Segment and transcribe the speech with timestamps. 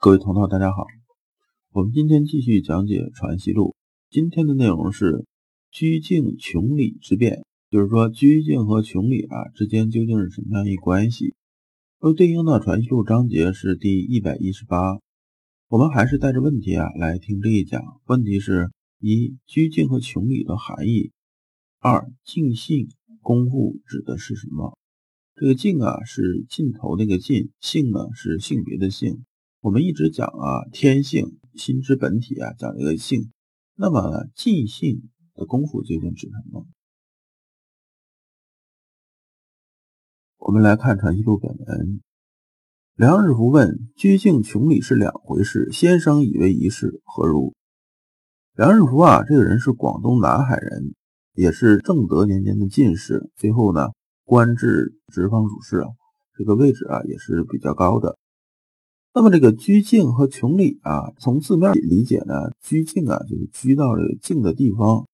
[0.00, 0.86] 各位同道，大家好。
[1.72, 3.70] 我们今天继续讲解《传习录》，
[4.08, 5.26] 今天的内容是
[5.72, 11.34] 居静穷理之变，就是说居静和穷理啊之间究竟是什么样一关系？
[11.98, 15.00] 而对应的《传习录》章节是第一百一十八。
[15.66, 17.82] 我们还是带着问题啊来听这一讲。
[18.06, 18.70] 问题是：
[19.00, 21.10] 一、居静和穷理的含义；
[21.80, 22.86] 二、静性
[23.20, 24.78] 功夫指的是什么？
[25.34, 29.24] 这个静啊是尽头那个尽，性呢是性别的性。
[29.60, 33.32] 我们一直讲啊，天性、心之本体啊，讲这个性。
[33.74, 36.66] 那么尽性的功夫究竟指什么？
[40.36, 42.00] 我们来看《传习录》本文。
[42.94, 47.54] 梁日福问：“居静穷理是两回事，先生以为一事，何如？”
[48.54, 50.94] 梁日福啊，这个人是广东南海人，
[51.32, 53.88] 也是正德年间的进士，最后呢
[54.24, 55.88] 官至直方主事啊，
[56.36, 58.16] 这个位置啊也是比较高的。
[59.14, 65.06] 那么这个居静和穷理啊，从字面理解呢，居静啊就是居到这个静的地方，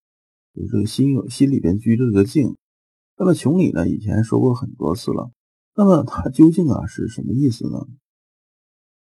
[0.55, 2.57] 就是心有心里边居着这个静。
[3.17, 5.31] 那么穷理呢，以前说过很多次了。
[5.77, 7.87] 那么它 究竟啊是什么意思呢？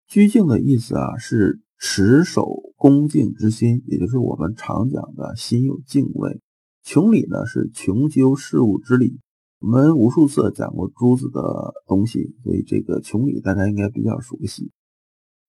[0.06, 6.40] 居静的意思啊是持守恭敬之心，也就是我们常讲的心有敬畏。
[6.82, 9.18] 穷理呢是穷究事物之理。
[9.58, 14.70] 我们无数次讲过诸子的东西，所以这个穷理大家应该比较熟悉。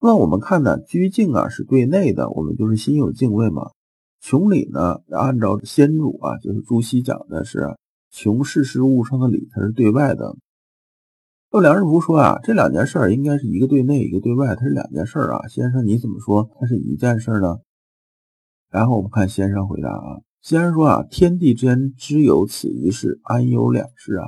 [0.02, 3.72] 那我们看呢，居静啊是对内的，我们就是心有敬畏嘛。
[4.22, 7.76] 穷理呢，按照先主啊，就是朱熹讲的是
[8.12, 10.36] 穷世事物上的理，它是对外的。
[11.52, 15.48] 那梁实福说啊，这两件事儿应该是一个对内，一个对外，它是两件事儿啊。
[15.48, 17.58] 先生你怎么说它是一件事儿呢？
[18.70, 24.28] 然后我们看先生回答啊，先生说啊，天地之间只有此一事，安有两事啊？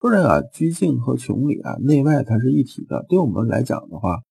[0.00, 3.04] 说这个居静和穷理啊，内外它是一体的。
[3.08, 4.22] 对我们来讲的话。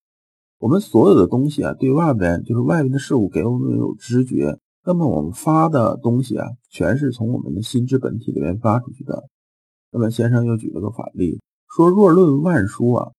[0.66, 9.26] 我们所有的东西啊，对外边就是外面的事物给我们有知觉，那么我们发的东西啊，全是从我们的心之本体里面发出去的。
[9.92, 11.40] 那么先生又举了个反例，
[11.70, 13.12] 说若论万殊啊，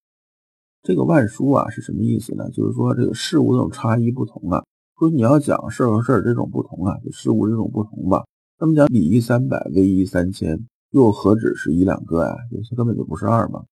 [0.83, 2.49] 这个万殊啊是什么意思呢？
[2.51, 4.65] 就是说这个事物这种差异不同啊，
[4.99, 8.25] 说你要讲事和事这种不同啊，就事物这种不同吧。
[8.59, 12.35] 那么讲礼义三百，威仪三千，又何止是一两个呀？
[12.69, 13.63] 这根本就不是二嘛。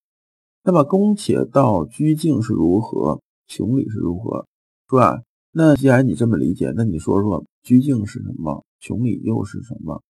[0.63, 3.19] 那么公且道居静是如何？
[3.47, 4.45] 穷理是如何，
[4.89, 5.21] 是吧？
[5.51, 8.65] 那既然你这么理解，那你说说居静是什么？
[8.79, 10.01] 穷理又是什么？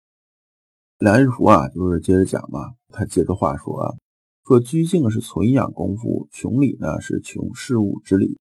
[0.98, 2.74] 梁日福啊，就是接着讲嘛。
[2.88, 3.94] 他接着话说啊，
[4.46, 8.38] 说居静是存养功夫，穷理呢是穷事物之理。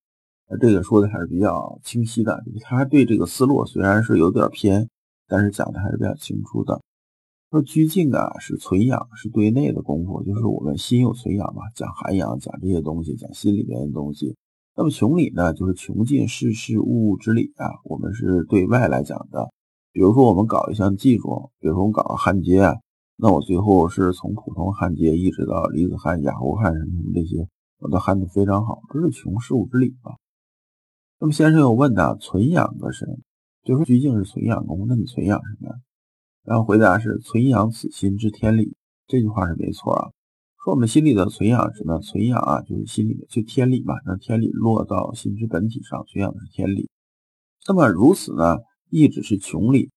[0.47, 2.43] 那这个说的还是比较清晰的。
[2.61, 4.87] 他对这个思路虽然是有点偏，
[5.27, 6.81] 但是讲的还是比较清楚的。
[7.51, 14.35] 说居静啊是存养，是对内的功夫，就是我们心有存养嘛，讲涵养，讲这些东西，讲心里面的东西。
[14.75, 17.67] 那么穷理呢，就是穷尽世事物物之理啊。
[17.83, 19.51] 我们是对外来讲的，
[19.91, 22.75] 比如说我们搞一项技术，比如说我们搞个焊接啊，
[23.15, 27.47] 那我最后是从普通焊接一直到离子焊、氩弧焊什么什么这些，
[27.79, 30.15] 我都焊的非常好，这是穷事物之理吧。
[31.19, 33.17] 那么先生又问他存养个什么？
[33.63, 35.75] 就说居静是存养功，那你存养什么呀？
[36.43, 38.75] 然后回答是存养此心之天理。
[39.05, 40.09] 这句话是没错啊。
[40.63, 41.99] 说我们心里的存养什么？
[41.99, 46.89] 存养啊，就是心里的就天理嘛，让天理落到心之本体上，存养的是天理。
[47.67, 48.59] 那么如此呢，
[48.89, 49.91] 亦只是穷理。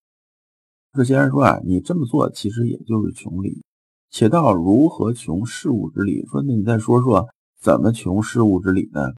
[0.92, 3.62] 说先生说啊，你这么做其实也就是穷理。
[4.10, 6.26] 且道如何穷事物之理？
[6.26, 7.28] 说那你再说说
[7.60, 9.14] 怎么穷事物之理呢？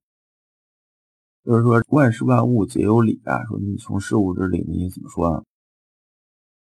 [1.47, 3.42] 就是说万事万物皆有理啊。
[3.47, 5.42] 说你穷事物之理，你怎么说啊？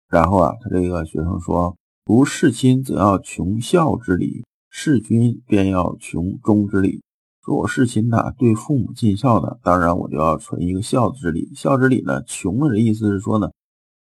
[0.10, 1.76] 然后啊，他这个学生说，
[2.06, 4.44] 如事亲则要穷孝之理。
[4.78, 7.02] 事君便要穷忠之礼，
[7.42, 11.50] 说我事亲呐，对父母尽孝呢，当然我就要存一个孝之礼。
[11.56, 13.50] 孝之礼呢，穷的意思是说呢，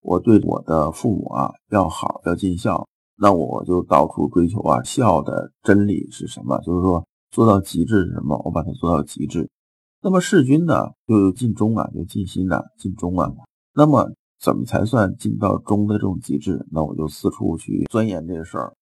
[0.02, 2.86] 我对我的父母啊要好，要尽孝，
[3.16, 6.60] 那我就到处追求啊孝的真理是什么？
[6.60, 8.38] 就是说做到极致是什么？
[8.44, 9.50] 我把它做到极致。
[10.02, 13.32] 那么事君呢，就尽忠啊，就尽心呐，尽忠啊。
[13.74, 16.68] 那么怎么才算尽到忠的这种极致？
[16.74, 18.74] 那我就四处去钻研这个事儿。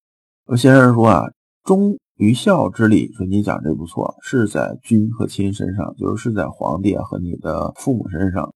[0.47, 1.25] 我先生说啊。
[1.65, 8.53] 忠于孝之礼，说你讲这不错，是在君和亲身上，就是是在皇帝和你的父母身上。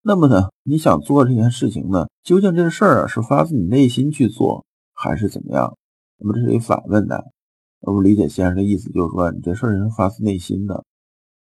[0.00, 4.64] 那么呢，你想做这件事情呢，究竟这事儿啊是发自你内心去做，
[4.94, 5.76] 还是怎么样？
[6.18, 7.24] 那么这是一反问的。
[7.80, 10.84] 我们理解先生的意思，就是说你这事儿是发自内心的。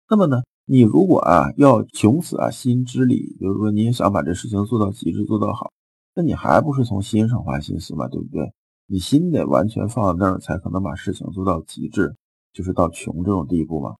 [0.09, 5.69] 那么呢，你如果啊要穷此啊心之理，就是说你也想把这事情做到极致，做到好，
[6.15, 8.53] 那你还不是从心上花心思嘛，对不对？
[8.91, 12.15] 你心得完全放在那儿，才可能把事情做到极致，
[12.51, 13.95] 就是到穷这种地步嘛。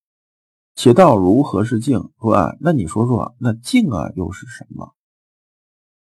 [0.74, 2.10] 且道如何是静？
[2.20, 4.92] 说啊，那你说说，那静啊又是什么？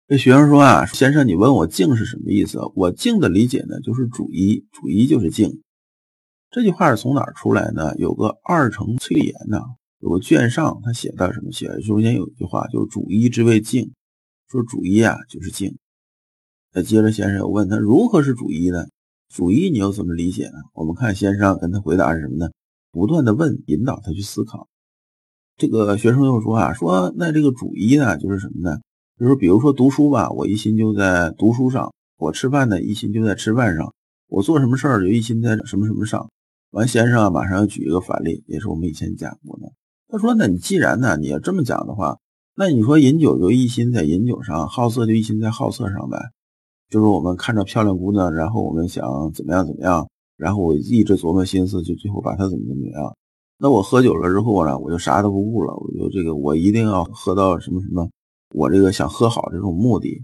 [0.07, 2.59] 这学生说啊，先生，你问我静是什么意思？
[2.75, 5.61] 我静的理解呢，就是主一，主一就是静。
[6.49, 7.93] 这句话是从哪儿出来呢？
[7.97, 9.59] 有个二程崔岩呐，
[9.99, 11.67] 有个卷上他写的什么写？
[11.81, 13.93] 中间有一句话，就是主一之谓静，
[14.47, 15.77] 说主一啊就是静。
[16.73, 18.85] 那接着先生又问他如何是主一呢？
[19.29, 20.57] 主一你又怎么理解呢？
[20.73, 22.49] 我们看先生跟他回答是什么呢？
[22.91, 24.67] 不断的问，引导他去思考。
[25.55, 28.79] 这个学生又说啊，说那这个主一呢，就是什么呢？
[29.19, 33.91] 就是比如说读书吧，我一心就在读书上；我吃饭呢，一心就在吃饭上；
[34.27, 36.29] 我做什么事儿就一心在什么什么上。
[36.71, 39.71] 完，先生啊，马上要举一个反例，也是我们以前讲过的。
[40.07, 42.17] 他说：“那你既然呢，你要这么讲的话，
[42.55, 46.17] 那你说饮酒就一心在饮酒上，好色就一心在好色上呗？
[46.93, 50.07] 就是我们看着漂亮姑娘，然后我们想怎么样怎么样，
[50.37, 53.17] 然后我一直琢磨心思，就最后把她怎么怎么样。
[53.57, 58.07] 那我喝酒了之后呢，我就啥都不顾了，我就这个我一定要喝到什么什么。”
[58.53, 60.23] 我这个想喝好这种目的，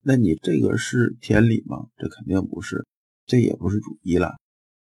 [0.00, 1.88] 那你这个是天理吗？
[1.98, 2.86] 这肯定不是，
[3.26, 4.36] 这也不是主一了。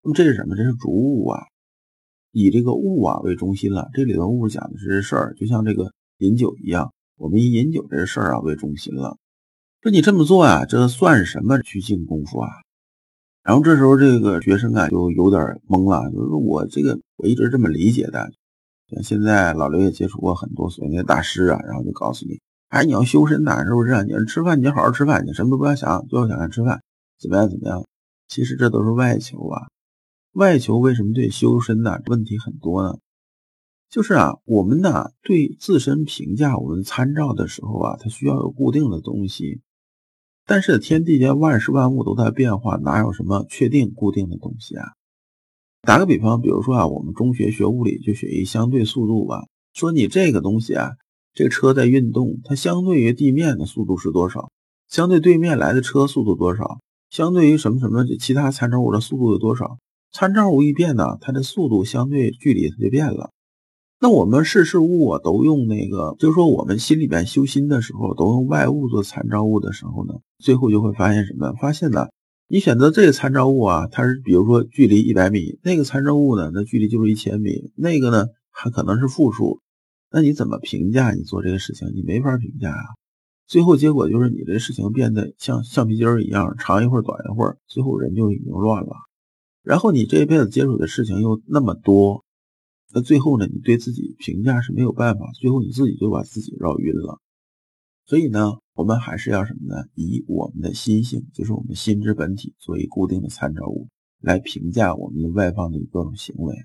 [0.03, 0.55] 那么这是什么？
[0.55, 1.41] 这是主物啊，
[2.31, 3.89] 以这个物啊为中心了。
[3.95, 9.17] 这里头物讲的是事儿，就像这个饮酒一样，我们以饮酒这事儿啊为中心了。
[9.83, 12.49] 说你这么做啊，这算什么虚静功夫啊？
[13.43, 18.31] 然后这时候这个学生啊就有点懵了，就是我这个我一直这么理解的。
[18.89, 22.41] 像现在老刘也接触过很多所谓的大师啊，然后就告诉你。
[22.69, 24.05] 哎，你要修身呐，是不是？
[24.05, 26.83] 你要吃饭，你就好好吃饭，你什么都不要想，就要想着吃饭，
[27.19, 27.49] 怎么样？
[27.49, 27.83] 怎么样？
[28.29, 29.69] 其实这都是外求啊。
[30.33, 32.99] 外求为什么对修身呢问题很多呢？
[33.89, 39.63] 就是啊，我们呢对自身评价，我们参照的时候啊，它需要有固定的东西。
[40.51, 44.95] 但是天地间万事万物都在变化，哪有什么确定固定的东西啊？
[45.83, 50.95] 打个比方，比如说啊，我们中学学物理就学一相对速度吧，说你这个东西啊。
[51.35, 54.51] 这个车在运动，它相对于地面的速度是多少？
[54.89, 56.81] 相对对面来的车速度多少？
[57.11, 59.79] 相对于什么什么其他参照物的速度有多少？
[60.11, 63.31] 参照物一变呢，它的速度相对距离它就变了。
[64.03, 71.53] 那我们事事物啊都用那个，就是说我们心里边修心的时候都用外物做参照物的时候呢，最后就会发现什么？
[71.61, 72.09] 发现呢，
[72.49, 79.61] 你选择这个参照物啊，它是比如说距离一百米，那个参照物呢，那距离就是一千米，那个呢还可能是负数。
[80.11, 81.89] 那你怎么评价你做这个事情？
[81.95, 82.97] 你没法评价啊！
[83.47, 88.93] 最后结果就是你这事情变得像橡皮筋儿一样，长一会儿短一会儿，最后人就已经乱了。
[89.63, 92.25] 然后你这一辈子接触的事情又那么多，
[92.93, 97.21] 那最后呢，你对自己评价是没有办法，最后你自己就把自己绕晕了。
[98.07, 99.85] 所以呢，我们还是要什么呢？
[99.95, 103.89] 以我们的心性，就是我们心之本体，作为固定的参照物，
[104.21, 106.57] 来评价我们的外方的各种行为。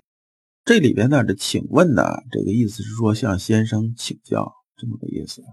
[0.64, 2.02] 这里边呢，这请问呢，
[2.32, 5.44] 这个意思是说向先生请教这么个意思。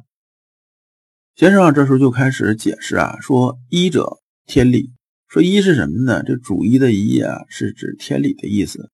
[1.35, 4.17] 先生，这时候就开始解释啊，说一者
[4.47, 4.91] 天理，
[5.27, 6.23] 说一是什么呢？
[6.23, 8.89] 这主一的一啊，是指天理的意思。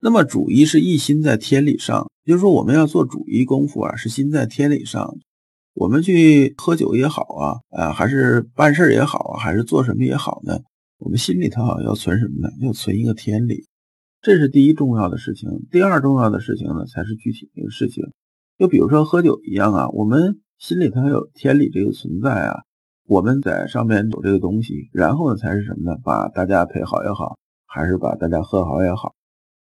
[0.00, 5.16] 那么主一是一心在天理上，就是说我们要做主一功夫啊，是心在天理上。
[5.74, 10.60] 我们去喝酒也好啊，啊，还是办事也好，还是做什么也好呢？
[10.98, 12.48] 我们心里头要存什么呢？
[12.62, 13.66] 要存一个天理。
[14.22, 18.02] 这是第一重要的事情，第二重要的事情呢，才是具体的事情。
[18.58, 22.62] 就比如说喝酒一样啊，我们心里头有天理这个存在啊，
[23.06, 25.98] 我们在上面有这个东西，然后呢才是什么呢？
[26.02, 29.12] 把大家陪好也好，还是把大家喝好也好，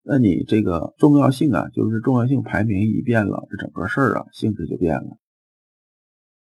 [0.06, 5.16] 那你这个重要性啊，就是重要性排名一变了，这整个事儿啊性质就变了。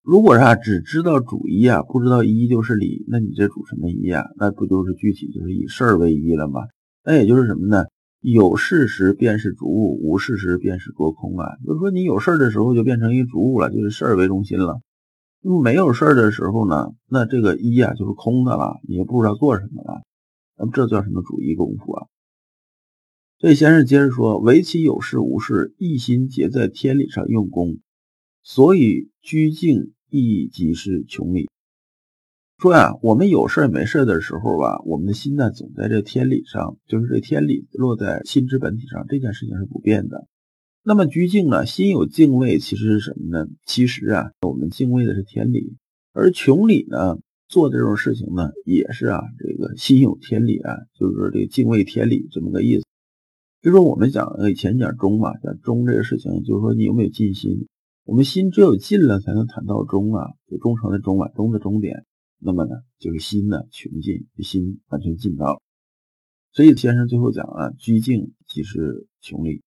[0.03, 4.25] 如果啊只知道主一啊，不知道一就是理，那你这主什么一啊？
[4.37, 6.63] 那不就是具体就是以事儿为一了吗？
[7.05, 7.85] 那也就是什么呢？
[8.21, 11.47] 有事时便是主物，无事时便是多空啊。
[11.67, 14.81] 就是说，你有事儿的时候就变成一主物了，就是事儿为中心了。
[15.43, 20.01] 那么没有事儿的时候呢，那这个一啊就是空的了，你也不知道做什么了。
[20.57, 22.07] 那么这叫什么主义功夫啊？
[23.45, 27.77] 所以先生接着说：唯其有事无事，一心结在天理上用功，
[28.43, 31.51] 所以居静亦即是穷理。
[32.57, 40.27] 说呀，我们有事没事的时候吧，我们的心呢总在这天理上，就是这天理落在心之本体上，这件事情是不变的。
[40.83, 43.47] 那么居静呢，心有敬畏，其实是什么呢？
[43.67, 45.77] 其实啊，我们敬畏的是天理，
[46.15, 52.85] 而穷理呢，做这种事情呢，也是啊，这个心有天理啊，就是这个敬畏天理这么个意思。
[53.65, 57.67] 就说我们讲以前讲忠嘛，讲忠这个事情，就是说你有没有尽心？
[58.05, 62.05] 我们心只有尽了，才能谈到忠啊，就忠诚的忠啊，忠的终点。
[62.39, 65.63] 那么呢，就是心呢穷尽，心完全尽到了。
[66.53, 69.63] 所以先生最后讲啊，居静即是穷理。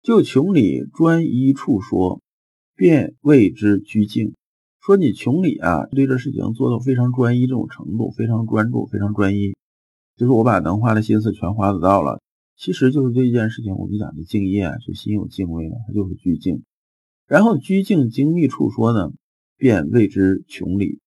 [0.00, 2.22] 就穷理专一处说，
[2.76, 4.34] 便谓之居静。
[4.80, 9.54] 说你穷理啊，对这事情做到非常专一这种程度，非常专注，非常专一，
[10.16, 12.20] 就是我把能花的心思全花得到了。
[12.58, 16.64] 其实就是这一件事情，我们讲的敬业，就心有敬畏了，它就是居敬。
[17.28, 19.12] 然后居敬精密处说呢，
[19.56, 20.98] 便谓之穷理。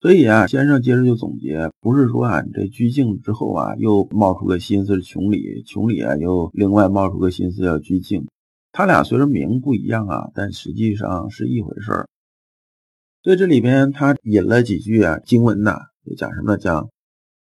[0.00, 8.26] 所以啊，先生接着就总结，不是说啊，你这居静之后啊，又冒出个心思是穷理，穷理啊，又另外冒出个心思要居静。
[8.72, 12.08] 他俩虽然名不一样啊，但实际上是一回事儿。
[13.22, 16.88] 所以这里边他引了几句啊经文呐，就讲什么讲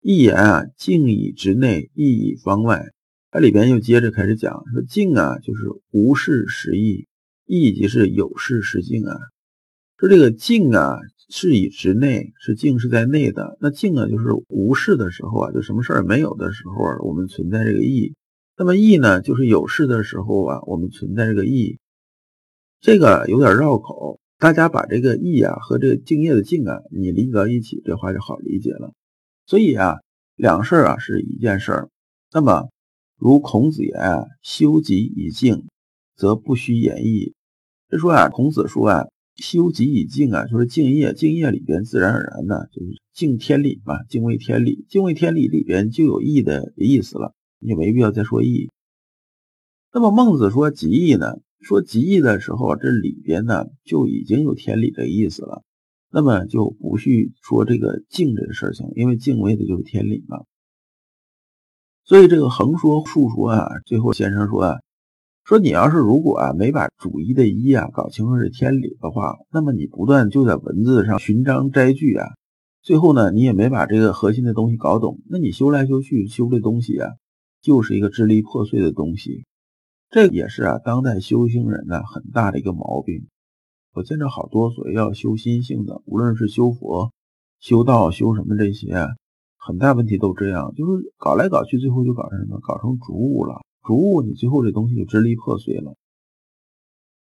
[0.06, 2.92] 一言啊，静以直内，意以方外。
[3.32, 7.08] 它里边又接着开始讲说静啊，就是无事时意，
[7.46, 9.18] 意即是有事时静啊。
[9.98, 10.98] 说这个静啊，
[11.30, 13.58] 是以直内，是静是在内的。
[13.62, 18.14] 那静啊，就是无事的时候啊，就什么事儿没有的时候啊，我们存在这个意。
[18.58, 21.80] 那么意呢，就是有事的时候啊，我们存在这个意。
[22.82, 24.20] 这个有点绕口。
[24.38, 28.92] 大家把这个义啊和这个敬业的敬啊，你理解到一起，这话就好理解了。
[29.46, 29.98] 所以啊，
[30.36, 31.90] 两事儿啊是一件事儿。
[32.32, 32.70] 那么，
[33.18, 35.66] 如孔子言啊，修己以敬，
[36.16, 37.34] 则不须言义。
[37.90, 41.14] 这说啊，孔子说啊，修己以敬啊，就是敬业。
[41.14, 44.86] 敬业里边自然而然的就是敬天理嘛，敬畏天理。
[44.90, 48.70] 敬畏天理里边就有义的意思了，你没必要再说义。
[49.94, 51.36] 那么孟子说己义呢？
[51.62, 55.64] 说极义的时候，这里边呢就已经有天理的意思了，
[56.16, 60.44] 那么就不去说这个敬这个事情，因为敬畏的就是天理嘛。
[62.04, 64.80] 所以这个横说竖说啊，最后先生说啊，
[65.44, 72.28] 说你要是如果啊没把主一的一啊搞清楚是天理的话，那么你不断就在文字上寻章摘句啊，
[72.84, 77.10] 最后呢你也没把这个核心的东西搞懂，那你修来修去修这东西啊，
[77.60, 79.46] 就是一个支离破碎的东西。
[80.12, 83.26] 这也是啊，当代修行人呢很大的一个毛病。
[83.94, 87.14] 我见着好多所谓要修心性的，无论是修佛、
[87.60, 88.96] 修道、修什么这些，
[89.58, 92.60] 很大问题都这样，就是搞来搞去，最后就搞成什么？
[92.60, 93.62] 搞成逐物了。
[93.84, 95.96] 逐物，你最后这东西就支离破碎了。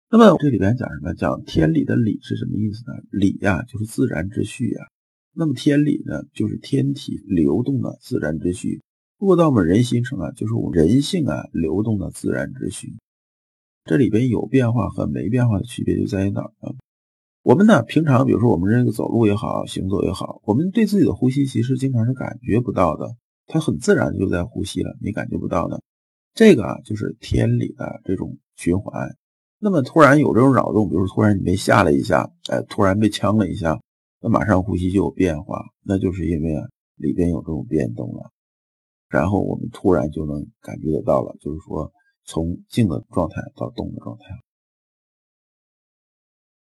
[0.10, 1.14] 那么这里边讲什么？
[1.14, 2.98] 讲天理的理是什么意思呢？
[3.12, 4.82] 理呀，就是自然之序呀。
[5.34, 8.82] 那么天理呢，就是天体流动的自然之序。
[9.20, 12.96] 落到我们人心上啊，就是我们人性啊流动的自然之序。
[13.88, 16.76] 这里边有变化和没变化的区别就在于哪儿呢？
[17.44, 23.16] 我们呢平常比如说我们这个走路也好，行走也好，我们对自己的呼吸其实经常是感觉不到的，
[23.48, 25.82] 它很自然就在呼吸了，你感觉不到的。
[26.34, 29.16] 这个啊就是天理的这种循环。
[29.60, 33.80] 那么突然有这种扰动，比如说突然你被吓了一下，哎，突然被呛了一下，
[34.22, 36.68] 那马上呼吸就有变化，那就是因为啊
[36.98, 38.30] 里边有这种变动了。
[39.10, 41.90] 然后我们突然就能感觉得到了，就是说
[42.28, 44.26] 从静的状态到动的状态。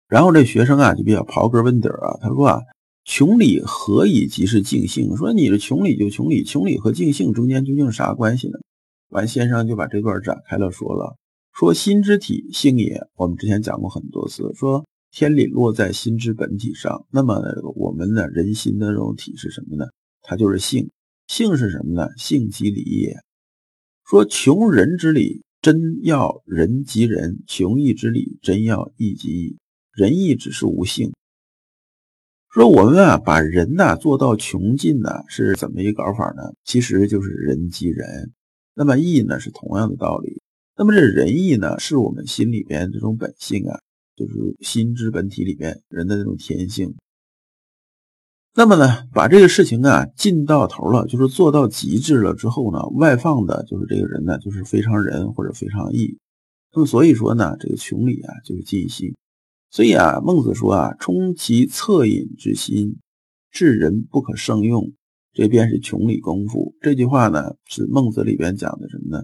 [0.10, 2.62] 然后这学生啊就比较刨根问底啊，他说啊，
[3.06, 5.16] 穷理何以即是静性？
[5.16, 8.60] 说你这穷理就穷理，穷理和静性中间究竟啥关系呢？
[9.10, 11.18] 完，先生就把这段展开了说了，
[11.54, 13.08] 说心之体性也。
[13.16, 17.42] 我们之前讲过很多次，说天理落在心之本体上，那么
[17.76, 19.86] 我们的人心的这种体是什么呢？
[20.22, 20.90] 它就是性。
[21.28, 22.10] 性是什么呢？
[22.18, 23.18] 性即理也。
[24.14, 29.58] 说穷人之理，真要人即人；穷义之理，真要义即义。
[29.92, 31.14] 仁义只是无性。
[32.54, 36.44] 说我们啊，把人呐做到穷尽呢，是怎么一搞法呢？
[36.64, 38.32] 其实就是人即人。
[38.76, 40.44] 那么义呢，是同样的道理。
[40.78, 43.80] 那么这仁义呢，是我们心里边这种本性啊，
[44.16, 46.94] 就是心之本体里边人的这种天性。
[48.56, 56.20] 那么呢，把这个事情啊尽到头了，就是做到极致了之后呢，外放的就是这个人呢，就是非常仁或者非常义。
[56.72, 59.16] 那么所以说呢，这个穷理啊就是尽心。
[59.72, 62.98] 所以啊，孟子说啊，充其恻隐之心，
[63.50, 64.94] 治人不可胜用，
[65.34, 66.76] 这便是穷理功夫。
[66.80, 69.24] 这句话呢，是孟子里边讲的什么呢？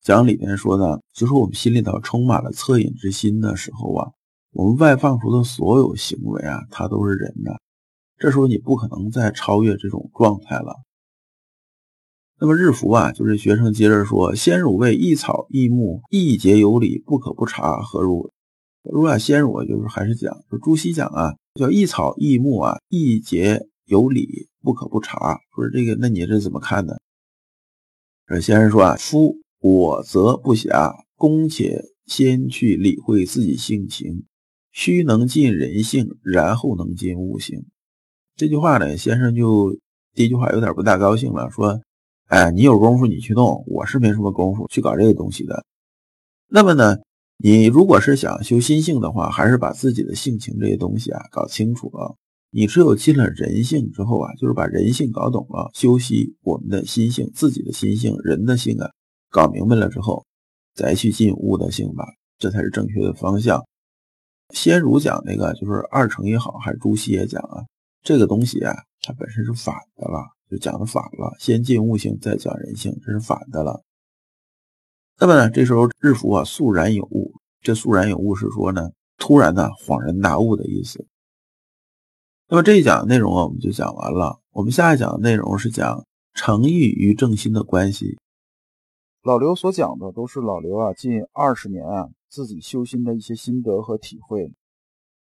[0.00, 4.08] 讲里边说的，就是我们心里头充满了恻隐之心的时候啊，
[4.52, 7.60] 我们外放出的所有行为啊，它都是仁的。
[8.22, 10.76] 这时候你不可能再超越这种状态了。
[12.38, 18.30] 那么日服啊，就是学生接着说：“先儒谓异草异木，一节有理，不可不察，何如？”
[18.88, 25.40] 如啊，先儒就是还是讲，说朱熹讲啊，叫异草异木啊，一节有理，不可不察。
[25.56, 26.94] 说这个，那你这怎么看呢？
[28.28, 34.26] 这先生说啊：“夫我则不暇，公且先去理会自己性情，
[34.70, 37.66] 须能尽人性，然后能尽物性。”
[38.36, 39.76] 这句话呢，先生就
[40.14, 41.80] 第一句话有点不大高兴了，说
[42.28, 45.64] ：“哎，你有功夫你去弄，我是没什么功夫去搞这个东西的。
[46.48, 46.96] 那么呢，
[47.36, 52.16] 你如果是想修心性的话，还是把自己的性情这些东西啊搞清楚了。
[52.50, 58.90] 你只有进了人性之后啊，就是把人性搞懂了，修习我们的心性，自己的心性，人的性啊，
[59.30, 60.26] 搞明白了之后，
[60.74, 62.04] 再去进物的性吧，
[62.38, 63.64] 这才是正确的方向。
[64.50, 67.64] 先儒讲那个就是二程也好，还是朱熹也讲啊，
[68.02, 70.18] 这个东西啊，它本身是反的了，
[70.50, 71.36] 就讲的反了。
[71.38, 73.82] 先进悟性，再讲人性，这是反的了。
[75.18, 77.32] 那么呢，这时候日服啊，肃然有悟。
[77.60, 81.06] 这肃然有悟是说呢，突然呢恍然大悟的意思。
[82.48, 84.40] 那么这一讲的内容啊，我们就讲完了。
[84.50, 86.04] 我们下一讲的内容是讲
[86.34, 88.18] 诚意与正心的关系。
[89.22, 94.52] 老刘所讲的都是老刘啊近二十年啊自己修心的一些心得和体会。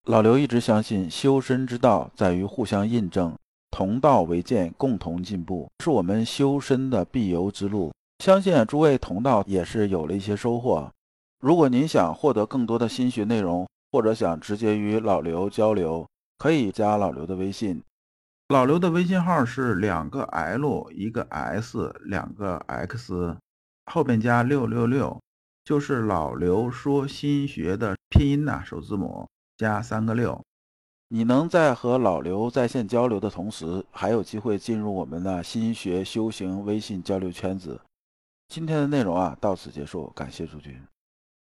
[0.05, 3.37] 老刘一直相信修身之道在于互相印证，
[3.69, 7.93] 同道为鉴，共同进步，是我们修身的必由之路。
[8.17, 10.91] 相信诸位同道也是有了一些收获。
[11.39, 16.07] 如果您想获得更多的心学内容，或者想直接与老刘交流。
[16.39, 17.83] 可以加老刘的微信，
[18.47, 23.37] 老刘的微信号是两个 L 一个 S 两个 X，
[23.85, 25.21] 后边加六六六，
[25.63, 29.29] 就是老刘说心学的拼音呐，首字母
[29.61, 30.41] 加三个六。
[31.09, 37.79] 你能在和老刘在线交流的同时，还有机会进入我们的心学修行微信交流圈子。
[38.47, 40.81] 今天的内容啊，到此结束，感谢诸君。